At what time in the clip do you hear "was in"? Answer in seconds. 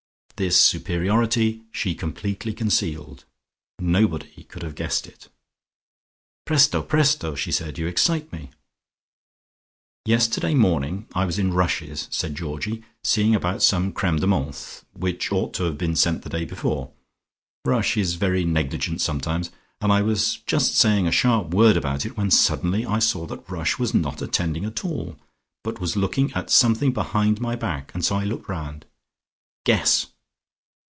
11.25-11.53